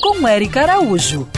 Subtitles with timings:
[0.00, 1.28] Com Eric Araújo.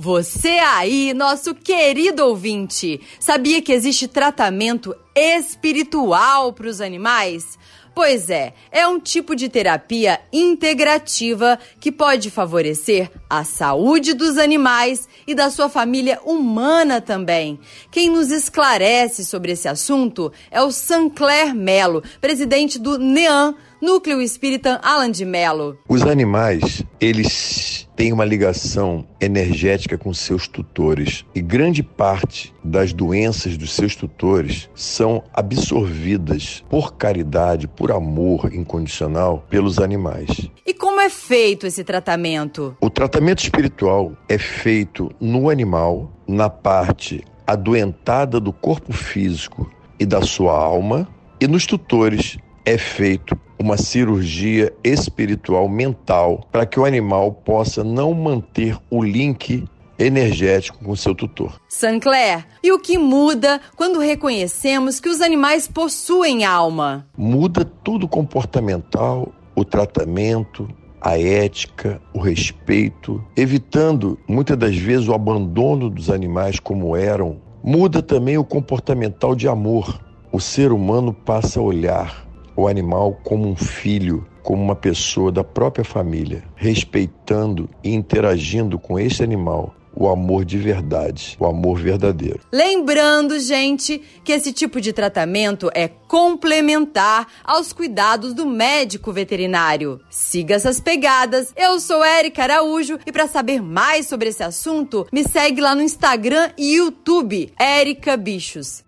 [0.00, 7.58] Você aí, nosso querido ouvinte, sabia que existe tratamento espiritual para os animais?
[7.96, 15.08] Pois é, é um tipo de terapia integrativa que pode favorecer a saúde dos animais
[15.26, 17.58] e da sua família humana também.
[17.90, 24.78] Quem nos esclarece sobre esse assunto é o Sancler Melo, presidente do NEAN, Núcleo Espírita
[24.80, 25.76] Alan de Melo.
[25.88, 33.56] Os animais, eles têm uma ligação energética com seus tutores e grande parte das doenças
[33.56, 40.28] dos seus tutores são absorvidas por caridade, por amor incondicional pelos animais.
[40.64, 42.76] E como é feito esse tratamento?
[42.80, 49.68] O tratamento espiritual é feito no animal, na parte adoentada do corpo físico
[49.98, 51.08] e da sua alma,
[51.40, 58.14] e nos tutores é feito uma cirurgia espiritual mental para que o animal possa não
[58.14, 59.64] manter o link
[59.98, 61.60] energético com seu tutor.
[61.68, 67.06] Sancler, e o que muda quando reconhecemos que os animais possuem alma?
[67.16, 70.68] Muda tudo comportamental, o tratamento,
[71.00, 77.40] a ética, o respeito, evitando muitas das vezes o abandono dos animais como eram.
[77.62, 80.00] Muda também o comportamental de amor.
[80.30, 82.27] O ser humano passa a olhar
[82.58, 88.98] o animal como um filho, como uma pessoa da própria família, respeitando e interagindo com
[88.98, 92.40] esse animal o amor de verdade, o amor verdadeiro.
[92.52, 100.00] Lembrando, gente, que esse tipo de tratamento é complementar aos cuidados do médico veterinário.
[100.08, 101.52] Siga essas pegadas.
[101.56, 105.82] Eu sou Érica Araújo e para saber mais sobre esse assunto, me segue lá no
[105.82, 108.87] Instagram e YouTube, Érica Bichos.